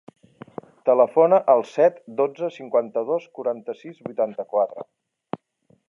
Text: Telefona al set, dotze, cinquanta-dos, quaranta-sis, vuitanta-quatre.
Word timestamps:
Telefona 0.89 1.39
al 1.53 1.61
set, 1.73 2.01
dotze, 2.21 2.49
cinquanta-dos, 2.57 3.29
quaranta-sis, 3.39 4.01
vuitanta-quatre. 4.09 4.89